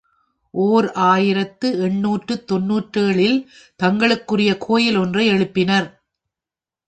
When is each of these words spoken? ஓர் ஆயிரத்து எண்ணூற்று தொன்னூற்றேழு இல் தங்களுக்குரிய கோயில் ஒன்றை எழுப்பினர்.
ஓர் 0.53 0.87
ஆயிரத்து 1.07 1.67
எண்ணூற்று 1.79 2.35
தொன்னூற்றேழு 2.45 3.23
இல் 3.23 3.37
தங்களுக்குரிய 3.79 4.51
கோயில் 4.57 4.97
ஒன்றை 4.97 5.25
எழுப்பினர். 5.29 5.89